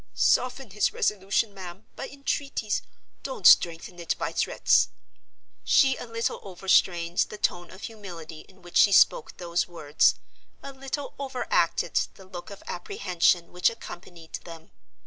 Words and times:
Soften 0.15 0.71
his 0.71 0.91
resolution, 0.91 1.53
ma'am, 1.53 1.85
by 1.95 2.09
entreaties; 2.09 2.81
don't 3.21 3.45
strengthen 3.45 3.99
it 3.99 4.15
by 4.17 4.31
threats!" 4.31 4.89
She 5.63 5.95
a 5.95 6.07
little 6.07 6.39
overstrained 6.41 7.19
the 7.29 7.37
tone 7.37 7.69
of 7.69 7.83
humility 7.83 8.39
in 8.49 8.63
which 8.63 8.77
she 8.77 8.93
spoke 8.93 9.37
those 9.37 9.67
words—a 9.67 10.73
little 10.73 11.13
overacted 11.19 12.01
the 12.15 12.25
look 12.25 12.49
of 12.49 12.63
apprehension 12.65 13.51
which 13.51 13.69
accompanied 13.69 14.39
them. 14.43 14.71